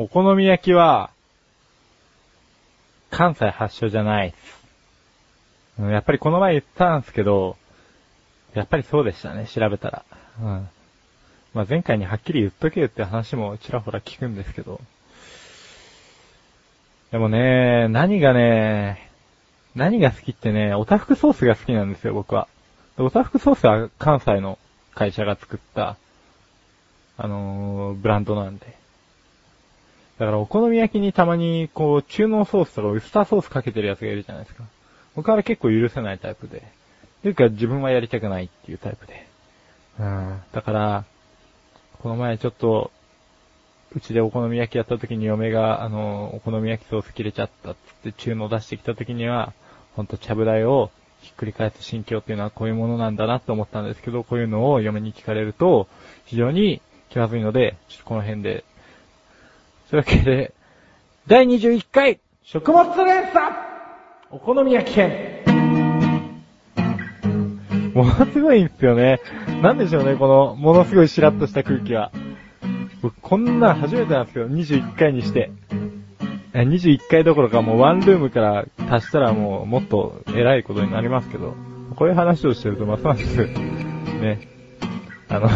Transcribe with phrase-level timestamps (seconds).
[0.00, 1.10] お好み焼きは、
[3.10, 4.36] 関西発祥じゃないで
[5.78, 5.90] す。
[5.90, 7.58] やっぱりこの前言ったんですけど、
[8.54, 10.04] やっぱりそうでしたね、調べたら。
[10.40, 10.68] うん。
[11.52, 14.80] まあ、前回にはっきり言っとけよって話もちらほら聞くんですけど。
[17.12, 19.10] でもね、何がね、
[19.74, 22.48] 何が好きってね、おたふくソースが好きなんですよ、僕は。
[22.96, 24.58] おたふくソースは関西の
[24.94, 25.98] 会社が作った、
[27.18, 28.79] あのーブランドなんで。
[30.20, 34.64] だからお好み焼きにたまに、こう、中濃ソースとかウスターソースかけてるやつがいるじゃないですか。
[35.16, 36.62] 僕は結構許せないタイプで。
[37.22, 39.26] というか自分はやりたくないっていうタイプで。
[39.98, 40.42] うん。
[40.52, 41.04] だから、
[42.02, 42.90] この前ちょっと、
[43.94, 49.54] うちでお好み焼きやった時に嫁が、あの、お好み焼きソース切れちゃったっって中濃出してきた時には、
[49.96, 50.90] ほんとちゃぶ台を
[51.22, 55.88] ひっくり返す心境っていうのはこういうものなんだなと思ったんですけど、こういうのを嫁に聞かれると、
[56.26, 58.64] 非常に気まずいので、ちょっとこの辺で。
[59.90, 60.54] というわけで、
[61.26, 63.56] 第21回、食物連鎖
[64.30, 65.42] お好み焼き編
[67.92, 69.20] ものすごいんですよね。
[69.62, 72.12] なんでしょうね、この、ものすごいしらっとした空気は。
[73.02, 75.50] 僕、こんなん初めてなんですけど、21回にして。
[76.54, 81.56] え21回どころかもうワンルームから足したらもうもっと偉いことになりますけど、
[81.96, 83.44] こういう話をしてるとますます、
[84.20, 84.48] ね、
[85.28, 85.48] あの、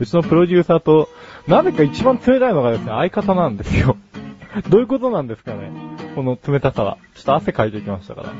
[0.00, 1.08] うちのプロデューサーと、
[1.48, 3.96] なぜか一番冷たいのがですね、相方なんですよ。
[4.68, 5.70] どういうことなんですかね
[6.14, 6.98] この冷たさは。
[7.14, 8.32] ちょっと汗かいてきましたから。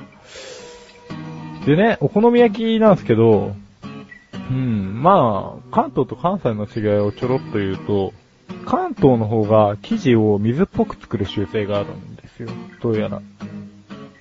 [1.67, 3.55] でね、お好み焼きなんですけど、
[4.51, 8.13] うん、まあ、関東と関西の違いをちょろっと言うと、
[8.65, 12.49] 関東の方が生地を水っぽく作る習性があるんですよ。
[12.81, 13.21] どうやら。
[13.21, 13.23] だか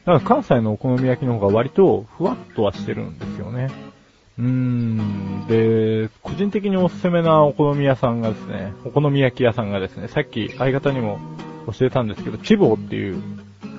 [0.05, 3.69] ら関西のお好み焼きの方が割とふわっとはしてるんですよね。
[4.37, 5.47] うーん。
[5.47, 11.19] で、個人的におすすめなお好み屋さんがですね、お好み焼き屋さんがですね、さっき相方にも
[11.71, 13.21] 教えたんですけど、チボーっていう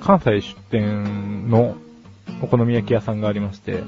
[0.01, 1.75] 関西出店の
[2.41, 3.83] お好み焼き屋さんがありまして、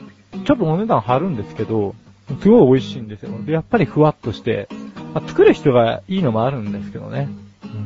[0.45, 1.95] ちょっとお値段張るんですけど、
[2.41, 3.31] すごい美味しいんですよ。
[3.43, 4.67] で、やっぱりふわっとして、
[5.13, 7.29] まあ作る人がいいのもあるんですけどね。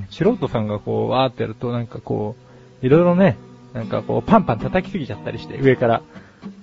[0.09, 2.35] 素人さんがこう、わーってやるとなんかこ
[2.81, 3.37] う、いろいろね、
[3.73, 6.01] なんかこう、パンパン叩きすぎちゃったりして、上から。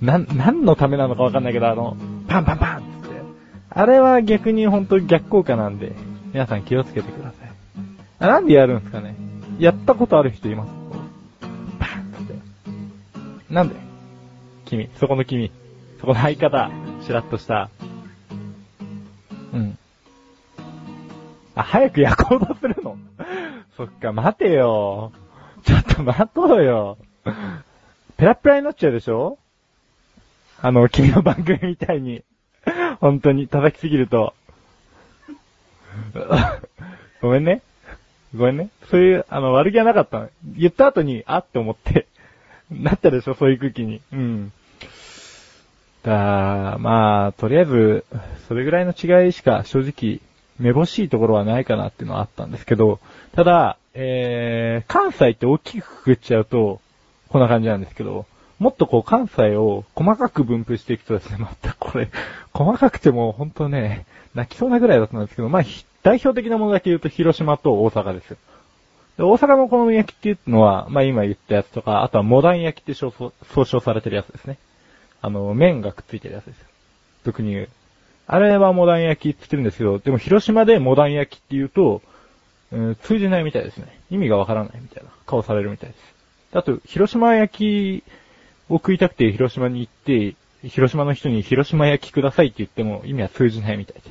[0.01, 1.97] なん、何のためなのかわかんないけど、あの、
[2.29, 2.87] パンパンパンって。
[3.71, 5.93] あれは逆に本当逆効果なんで、
[6.33, 7.51] 皆さん気をつけてください。
[8.27, 9.15] なんでやるんすかね
[9.59, 10.71] やったことある人います？
[11.79, 12.35] パンって。
[13.53, 13.75] なんで？
[14.67, 15.51] 君、そこの君、
[16.01, 16.71] そこの相方、
[17.03, 17.71] しらっとした。
[19.53, 19.79] うん。
[21.55, 22.97] あ、早く焼こうとするの？
[23.77, 25.13] そっか、待てよ。
[25.65, 26.97] ちょっと待とうよ。
[28.17, 29.39] ペラペラになっちゃうでしょ？
[30.63, 32.23] あの、君の番組みたいに。
[33.01, 34.35] 本当に叩きすぎると。
[37.23, 37.63] ごめんね。
[38.37, 38.69] ごめんね。
[38.91, 40.31] そういう、あの、悪気はなかったの。
[40.45, 42.07] 言った後に、あって思って、
[42.71, 44.03] なったでしょ、そういう空気に。
[44.13, 44.53] うん。
[46.03, 48.05] だまあ、とりあえず、
[48.49, 50.21] それぐらいの違いしか正直、
[50.59, 53.01] めぼしいところはないかなっていうのはあったんですけど、
[53.33, 56.81] ただ、えー、関西って大きくくくっちゃうと、
[57.29, 58.27] こんな感じなんですけど、
[58.61, 62.11] もっとこう関西を細かく分布していくとですね、またこれ、
[62.53, 64.05] 細かくても本当ね、
[64.35, 65.63] 泣きそうなぐらいだったんですけど、まあ、
[66.03, 68.37] 代表的なものだけ言うと広島と大阪ですよ。
[69.17, 73.13] で大阪のお好み焼きっていうのは、まあ今言ったやつとか、あとはモダン焼きって称
[73.55, 74.59] 総称されてるやつですね。
[75.23, 76.67] あの、麺がくっついてるやつですよ。
[77.25, 77.69] 俗に言う。
[78.27, 82.03] あれはモダン焼きって言ってるんですけど、でも広島でモダン焼きって言うと、
[82.73, 84.01] うん、通じないみたいですね。
[84.11, 86.01] 意味がわからないみたいな顔されるみたいです。
[86.53, 88.05] あと、広島焼き
[88.71, 90.37] を食いたくて広島に行って、
[90.67, 94.11] 広島の人に広島焼きくださいって言っても意味は通じないみたいです。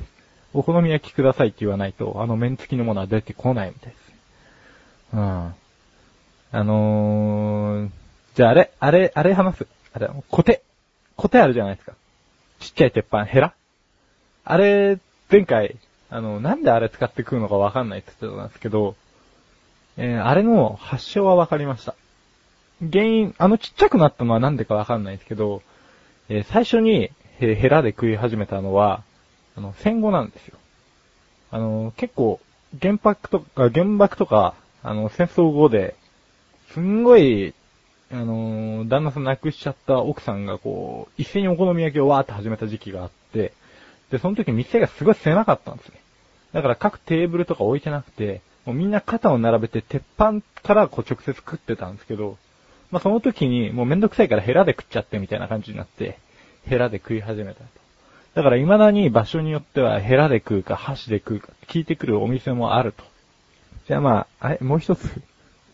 [0.52, 4.12] お好み焼きくださいって言わないと、あの麺付きのものは出てこないみたいです。
[5.14, 5.54] うん。
[6.52, 7.90] あのー、
[8.34, 9.66] じゃああれ、あれ、あれ話す。
[9.92, 10.62] あれ、コテ。
[11.16, 11.94] コテあるじゃないですか。
[12.58, 13.54] ちっちゃい鉄板、ヘラ
[14.44, 14.98] あれ、
[15.30, 15.76] 前回、
[16.10, 18.96] あの、なんであれ使って食うのかわかんないって言ってたんですけど、
[19.96, 21.94] えー、あれの発祥はわかりました。
[22.80, 25.62] 原因、あのちっちゃくなったのはなんでかわかんないですけど、
[26.28, 27.10] えー最初に
[27.40, 29.02] へヘラで食い始めたのは、
[29.56, 30.56] あの、戦後なんですよ。
[31.50, 32.40] あの、結構、
[32.80, 35.96] 原爆とか、原爆とか、あの、戦争後で、
[36.72, 37.54] すんごい、
[38.12, 43.52] あの、旦那さん亡くしちゃった奥さんがこう、一斉にお好み焼きをわーって始めた時期があって、
[44.10, 46.00] で、その時店がすごい狭かったんですね。
[46.52, 52.36] だから各テーブルとか置いてなくて、もうみんな肩を並べて鉄板からこう直接食ってたんですけど、
[52.90, 56.18] まあその時にもうめんどくさいからヘラで食っちゃってみたいな感じになって、
[56.66, 57.66] ヘラで食い始めたと。
[58.34, 63.04] だから未だに場所によってはヘラで食うか箸で食うか聞いてくるお店もあると。
[63.86, 65.22] じゃあまあ、あれ、もう一つ。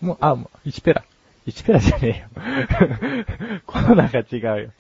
[0.01, 1.05] もう、あ、もう1ペラ。
[1.47, 3.61] 1ペラじゃねえよ。
[3.67, 4.71] コロナが違うよ。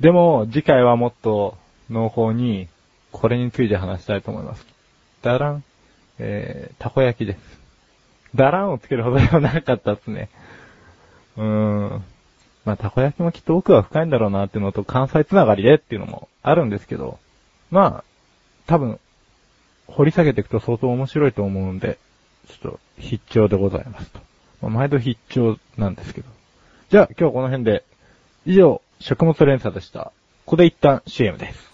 [0.00, 1.56] でも、次回はもっと
[1.88, 2.68] 濃厚に、
[3.12, 4.66] これについて話したいと思います。
[5.22, 5.64] ダラン、
[6.18, 7.60] えー、たこ焼きです。
[8.34, 10.30] ダランをつけるほどではなかったっすね。
[11.40, 12.04] うん。
[12.66, 17.18] まあ、たこ焼きもきっと奥は深いんだろうなっていうのと、関西つながりでっていうのもあるんですけど、
[17.70, 18.04] まあ、
[18.66, 19.00] 多分、
[19.86, 21.98] 掘り下げていくと相当面白いと思うんで、
[22.46, 24.20] ちょっと必聴でございますと。
[24.60, 26.28] まあ、毎度必聴なんですけど。
[26.90, 27.84] じゃあ、今日はこの辺で、
[28.44, 30.12] 以上、食物連鎖でした。
[30.44, 31.69] ここで一旦 CM です。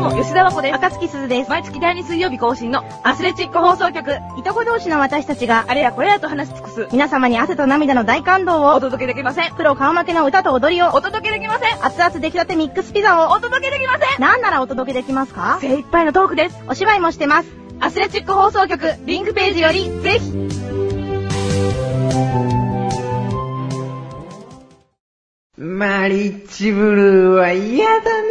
[0.00, 0.74] も、吉田和子です。
[0.74, 1.50] 赤月鈴です。
[1.50, 4.18] 毎月第2水曜日更新のアスレチック放送局。
[4.38, 6.88] いとこ同士の私たちが、あれやこれやと話し尽くす。
[6.90, 9.54] 皆様に汗と涙の大感動を、お届けできません。
[9.54, 11.84] プロ顔負けの歌と踊りを、お届けできません。
[11.84, 14.20] 熱々出来立てミックスピザを、お届けできません。
[14.20, 15.58] なんならお届けできますか？
[15.60, 16.58] 精一杯のトークです。
[16.66, 17.48] お芝居もしてます。
[17.78, 20.32] アスレチック放送局、リンクページより、ぜひ。
[25.62, 28.28] マリッジブルーは嫌だね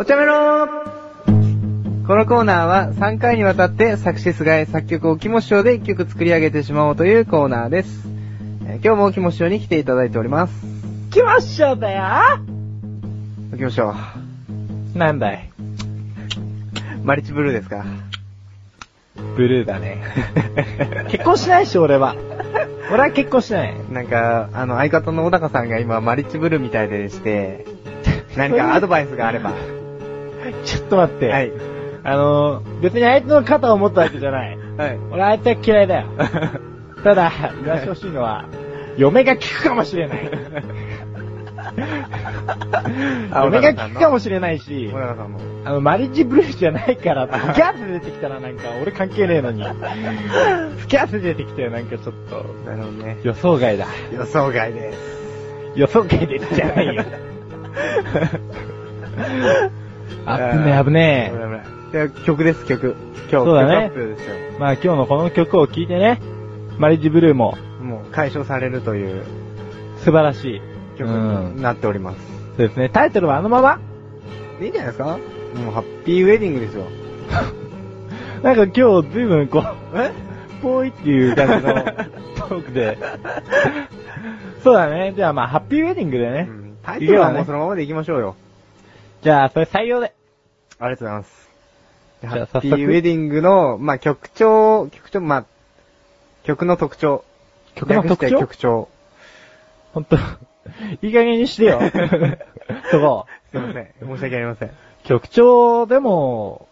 [0.00, 0.66] お茶メロ
[2.06, 8.08] このコーナーは3回にわたって作詞菅井作曲をキモ師匠で1曲作り上げてしまおうというコーナーです。
[8.66, 10.54] えー今日もキモ師匠に来ていただいております。
[11.10, 12.02] 来まっしょだよ
[13.54, 13.94] キモ師匠、
[14.94, 15.50] なんだい？
[17.04, 17.84] マリッジブルーですか？
[19.36, 20.02] ブルーだね。
[21.10, 22.16] 結婚しないし、俺は。
[22.90, 23.74] 俺は結婚しない。
[23.92, 27.66] なんか、あの、相方の小高さんが今マリッジブルーみたいでして、
[28.36, 29.52] 何かアドバイスがあれば。
[30.64, 31.28] ちょっと待って。
[31.28, 31.52] はい。
[32.02, 34.58] あのー、別に相手の肩を持ったわけじゃない。
[34.76, 34.98] はい。
[35.10, 36.06] 俺相手は嫌いだよ。
[37.04, 37.32] ただ、
[37.62, 38.46] 言わしてほしいのは、
[38.96, 40.30] 嫁が効くかもしれない。
[43.32, 44.90] あ嫁が効くかもしれないし。
[45.64, 49.62] あの、マリッジブルーじゃないから、スキャース出てきたらなんか、俺関係ねえのに。
[50.78, 53.18] スキャース出てきてなんかちょっと、なるほどね。
[53.22, 53.86] 予想外だ。
[54.12, 55.20] 予想外です。
[55.76, 57.04] 予想外ですじゃないよ。
[60.26, 62.94] あぶねえ危ね危ない危ないでは曲です、曲。
[63.30, 63.90] 今日、そうだね。
[64.58, 66.20] まあ今日のこの曲を聴いてね、
[66.78, 69.24] マリッジブルーももう解消されるという
[69.98, 70.60] 素晴らしい。
[70.98, 71.16] 曲う
[71.52, 72.18] んになっております。
[72.56, 72.90] そうですね。
[72.90, 73.80] タイトルはあのまま
[74.60, 75.04] いいんじゃないですか？
[75.06, 76.84] もうハッピーウェディングですよ。
[78.42, 79.64] なんか今日随分こう、
[79.98, 80.10] え？
[80.62, 81.74] ぽいっていう感じの
[82.36, 82.98] トークで。
[84.62, 85.14] そうだね。
[85.16, 86.46] じゃあまあ、ハッピーウェディングでね。
[86.48, 88.36] うんタイトルはもうそのままでいきましょうよ。
[89.22, 90.14] じゃあ、それ採用で。
[90.78, 91.50] ありがとうございます。
[92.22, 95.44] じゃあハッピーウェディングの、まあ、曲調、曲調、まあ、
[96.44, 97.24] 曲の特徴。
[97.74, 98.40] 曲の特徴？
[98.40, 98.88] 曲調。
[99.92, 100.16] ほんと、
[101.02, 101.80] いい加減にしてよ。
[102.90, 103.26] そこ。
[103.50, 103.92] すいません。
[104.00, 104.70] 申し訳ありません。
[105.04, 106.66] 曲調でも、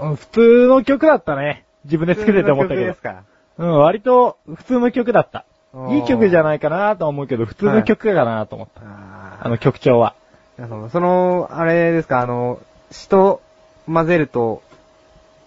[0.00, 1.64] うん普通の曲だったね。
[1.84, 3.02] 自分で作ってて思ったけどです。
[3.02, 3.22] か？
[3.58, 5.44] うん、割と普通の曲だった。
[5.90, 8.80] いい曲じゃないかなと思うけど、普通の曲かなと思った。
[8.80, 10.14] ああの曲調は。
[10.62, 12.58] の、その、その、あれですか、あの、
[12.90, 13.42] 詩と
[13.86, 14.62] 混ぜると、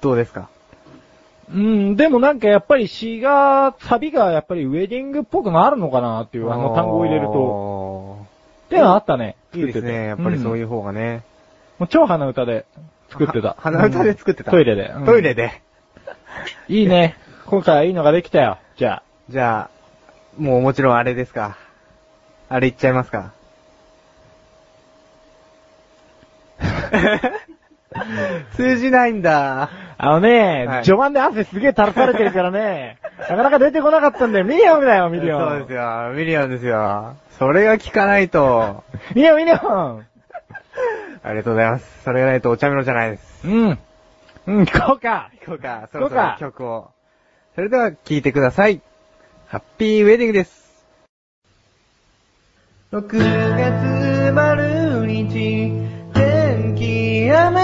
[0.01, 0.49] どうですか？
[1.51, 7.33] うん、でもなんかやっぱり詩が、サビがやっぱりウェディングっぽくなるのかなっていう、あの単語を入れると。
[7.33, 8.25] と。
[8.67, 9.35] っていうのはあったね。
[9.55, 10.05] いいですね。
[10.05, 11.15] やっぱりそういうう方がね。
[11.15, 11.23] ん。
[11.79, 12.65] もう超鼻歌で
[13.09, 13.55] 作ってたは。
[13.57, 14.93] 鼻歌で作ってたうんトイレで。
[14.95, 15.63] うんトイレで。
[16.67, 17.17] いいね。
[17.47, 18.59] 今回はいいのができたよ。
[18.77, 19.03] じゃあ。
[19.29, 19.69] じゃ
[20.37, 21.57] あ、もうもちろんあれですか？
[22.47, 23.33] あれ言っちゃいますか？
[28.55, 29.69] 通じないんだ。
[29.97, 32.97] あのね、はい序盤で汗すげえ垂らされてるからね、
[33.29, 34.45] なかなか出てこなかったんだよ。
[34.45, 35.49] ミリオンだよ、ミリオン。
[35.49, 36.11] そうですよ。
[36.13, 37.15] ミリオンですよ。
[37.31, 38.83] それが聞かないと。
[39.15, 40.05] ミリオン、ミリオン。
[41.23, 42.03] ありがとうございます。
[42.03, 43.47] それがないとお茶の味じゃないです。
[43.47, 43.79] うん。
[44.47, 45.29] うん、行こうか。
[45.41, 46.91] 行こうか、そろそろ曲を。
[47.55, 48.81] それでは聴いてください。
[49.47, 50.87] ハッピーウェディングです。
[52.91, 53.07] 6
[53.57, 55.58] 月丸日、天
[57.29, 57.61] 気雨。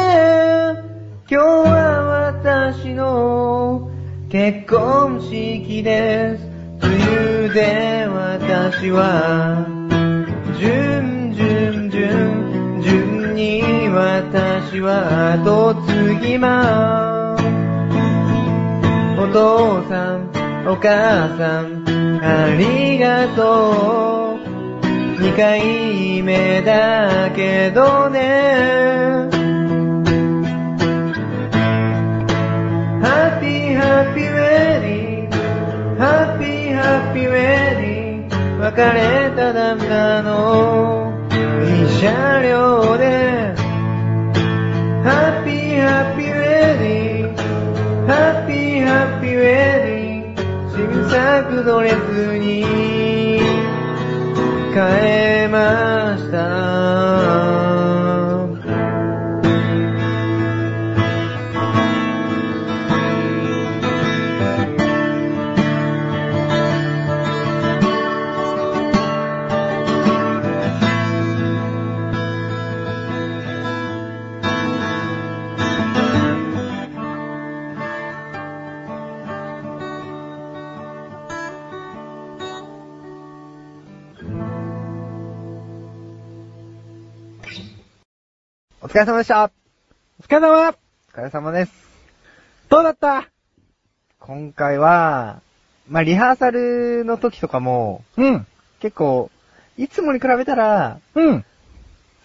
[1.27, 3.89] 今日は私の
[4.29, 6.45] 結婚式です。
[6.83, 6.93] 梅
[7.47, 9.65] 雨で私は、
[10.59, 17.43] 順順順、順に私は後継ぎます。
[19.19, 20.29] お父さん、
[20.67, 25.23] お母さん、ありがとう。
[25.23, 29.34] 二回目だけどね。
[33.75, 34.39] ハッピーハッピーウェ
[34.81, 35.35] ディング、
[35.99, 36.05] ハ
[36.35, 41.13] ッピーハッピーウェディング、別れた旦那の
[41.61, 43.53] いい車両で、
[45.03, 45.09] ハ
[45.41, 45.49] ッピ
[45.81, 46.41] ハッピーウェ
[46.79, 47.41] ディング
[48.07, 48.13] ハ
[48.43, 50.41] ッピーハッピーウェディング
[50.71, 51.93] 新作ドレス
[52.37, 52.63] に
[54.73, 54.77] 変
[55.43, 57.24] えました。
[88.85, 89.51] お疲れ様でした
[90.19, 90.71] お疲れ様お
[91.11, 91.71] 疲れ様です。
[92.69, 93.27] どうだった？
[94.19, 95.41] 今回は、
[95.89, 98.45] まあ、リハーサルの時とかも、うん。
[98.79, 99.31] 結構、
[99.75, 101.43] いつもに比べたら、うん。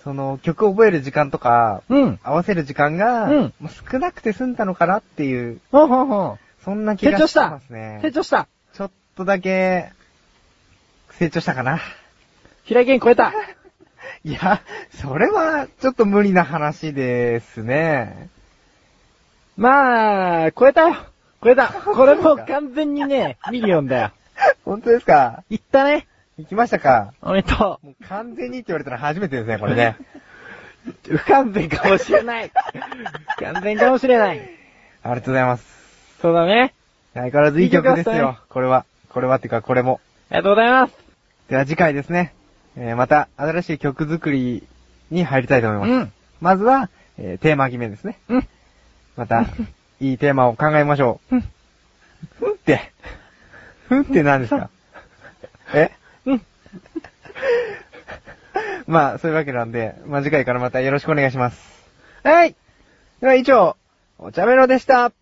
[0.05, 2.21] その曲を覚える時間とか、うん。
[2.23, 6.97] 合わせる時間が、うんもう少なくて済んだのかなっていう、ほうほうほそんなう。
[6.99, 8.01] 気がし成長したますね。
[8.03, 9.93] 成長したちょっとだけ、
[11.13, 11.81] 成長したかな。
[12.65, 13.33] 平井堅超えた
[14.25, 14.61] いや、
[14.91, 18.29] それは、ちょっと無理な話ですね。
[19.57, 20.97] まあ、超えたよ
[21.43, 24.11] 超えた これもう完全にね、ミリオンだよ。
[24.65, 25.43] 本当ですか？
[25.51, 26.07] いったね
[26.39, 27.13] 行きましたか？
[27.23, 29.97] おめでともう完全にって言われたら初めてですね、これね。
[31.09, 32.51] う 不完全かもしれない
[33.39, 34.39] 不完全かもしれない
[35.03, 36.19] ありがとうございます。
[36.21, 36.75] そうだね。
[37.15, 38.39] 相変わらずいい曲ですよ。
[38.49, 38.85] これは。
[39.11, 40.01] これはっていうか、これも。
[40.31, 40.95] ありがとうございます。
[41.49, 42.33] では次回ですね。
[42.77, 44.67] えー、また新しい曲作り
[45.11, 45.91] に入りたいと思います。
[45.91, 46.13] うん。
[46.41, 48.19] まずは、えー、テーマ決めですね。
[48.29, 48.49] うん。
[49.17, 49.45] また、
[50.01, 51.37] いいテーマを考えましょう。
[51.37, 51.45] うん。
[52.39, 52.93] ふんって。
[53.89, 54.71] ふんって何ですか？
[55.75, 55.91] え？
[56.27, 56.43] うん。
[58.87, 61.61] まあ、そういうわけなんで、まあ次回からまたよろしくお願いします。
[62.23, 62.55] はい。
[63.21, 63.77] では以上、
[64.19, 65.13] お茶メロでした。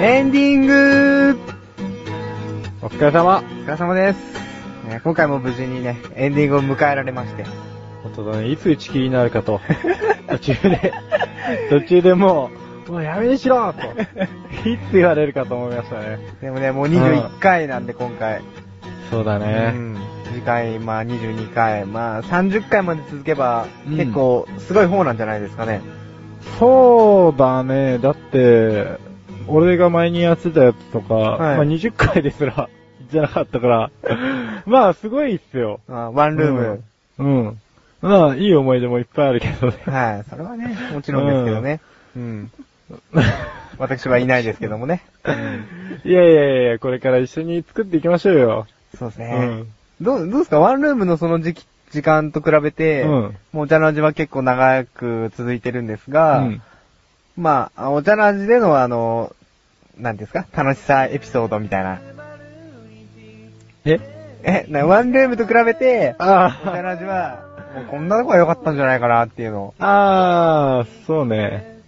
[0.00, 1.36] エンディング
[2.82, 3.38] お疲れ様。
[3.38, 4.18] お疲れ様です。
[4.86, 7.44] ね今回も無事にね、エンディングを迎えられまして。
[8.04, 9.60] 本当だね、いつ打ち切りになるかと。
[10.30, 10.92] 途中で、
[11.68, 12.48] 途中でも
[12.86, 13.80] う、もうやめにしろと。
[14.70, 16.20] いつ言われるかと思いましたね。
[16.40, 18.40] でもね、もう21回なんで今回。
[19.10, 19.72] そうだね。
[19.74, 19.96] うん。
[20.32, 25.80] 次回、まあ22回、まあ30回まで続けば、うん結構すごい方なんじゃないですかね。
[26.60, 27.98] そうだね。
[27.98, 29.07] だって、
[29.48, 32.68] 俺が前にやってたやつとか、はいまあ20回ですら、
[33.10, 33.90] じゃなかったから、
[34.66, 35.80] まあすごいっすよ。
[35.88, 36.82] あワンルーム。
[37.18, 37.46] うん。
[37.46, 37.60] うん。
[38.00, 39.74] まあ、いい思い出もいっぱいあるけどね。
[39.86, 40.24] はい。
[40.30, 41.80] それはね、もちろんですけどね。
[42.16, 42.50] うん。
[43.78, 45.02] 私はいないですけどもね。
[46.04, 48.66] いやいやいや、これから一緒に作っていきましょうよ。
[48.96, 49.34] そうですね。
[49.34, 49.66] うん。
[50.00, 50.60] どう、どうですか？
[50.60, 56.62] ワンルームのその時期、時間と比べて、うんもうお茶の味は結構長く続いてるんですが、うん。
[57.36, 59.32] まあ、お茶の味でのあの、
[59.98, 60.62] なんていうんですか？
[60.64, 61.98] 楽しさエピソードみたいな。
[63.84, 63.98] え？
[64.44, 67.40] え、なワンルームと比べて、お茶あの味は、
[67.74, 69.74] もうこんなとこが良かったんじゃないかなっていうのを。
[69.80, 71.80] あ、ああ、そうね。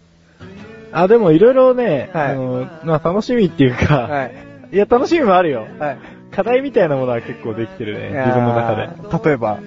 [0.93, 4.35] あ、でもいろいろね、はいあの、まあ楽しみっていうか、はい。
[4.73, 5.69] い、や楽しみもあるよ。
[5.79, 5.99] はい。
[6.33, 8.89] 課題みたいなものは結構できてるね、自分の中で。
[8.89, 9.25] で。
[9.25, 9.59] 例えば。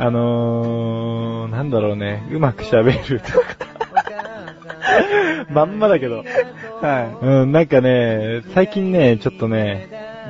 [0.00, 3.46] あのー、なんだろうね、うまく喋るとか。
[5.50, 6.24] まんまだけど。
[6.80, 9.88] はうん、なんかね、最近ね、ちょっとね、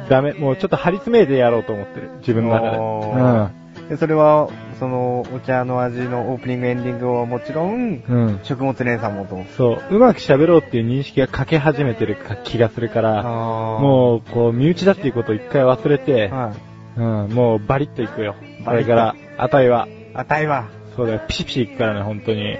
[0.08, 2.76] ダメ、もうちょっと張り詰めてやろうと思ってる、自分の中で。
[2.78, 3.50] おーい。
[3.88, 4.48] でそれは、
[4.78, 8.26] その、お茶の味のオープニングエンディングはもちろん、うん。
[8.26, 8.40] うん。
[8.42, 9.42] 食物連鎖もと。
[9.56, 16.52] そう、うまく喋ろうっていう認識が欠け始めてるか気がするから、ももう、こう、身内だっていうことを一回忘れて、は
[16.96, 17.00] い。
[17.00, 18.34] うん、もうバリッといくよ。
[18.64, 19.88] こバリッとれから、あたいは。
[20.14, 20.68] あたいは。
[20.96, 22.56] そうだよ、ピシピシいくからね、本当に。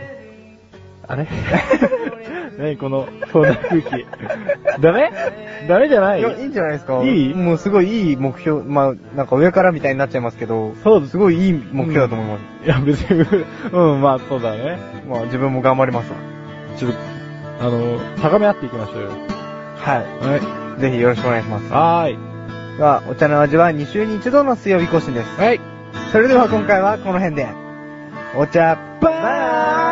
[1.09, 1.27] あれ？
[2.59, 4.07] 何この、そんな空気。
[4.81, 5.11] ダメ？
[5.69, 6.21] ダメじゃない？
[6.21, 7.03] いや、いいんじゃないですか。
[7.03, 7.35] いい？
[7.35, 12.67] もうすごいいい目標、まあ、なんか上からみたいになっちゃいますけど、そうですすごいいい目標だと思います。
[12.67, 13.41] いや、別に、
[13.73, 14.79] うん、まあそうだね。
[15.09, 16.17] まあ、自分も頑張りますわ。
[16.77, 16.99] ちょっと、
[17.61, 19.09] あの、高め合っていきましょうよ。
[19.77, 20.37] はは
[20.77, 20.79] い。
[20.79, 20.81] い。
[20.81, 21.73] ぜひよろしくお願いします。
[21.73, 22.19] はーい。
[22.77, 25.41] では、お茶の味は2週に1度の水曜日更新です。
[25.41, 25.61] はい。
[26.13, 27.47] それでは今回はこの辺で、
[28.37, 29.88] お茶、バイ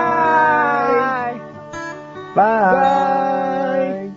[2.36, 4.12] バイ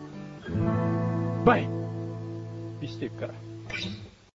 [1.45, 1.69] バイ
[2.81, 3.38] ビシていくから。